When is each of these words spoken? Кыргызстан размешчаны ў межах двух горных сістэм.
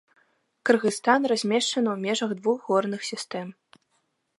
Кыргызстан 0.69 1.21
размешчаны 1.31 1.89
ў 1.95 2.09
межах 2.09 2.31
двух 2.41 2.59
горных 2.71 3.01
сістэм. 3.13 3.47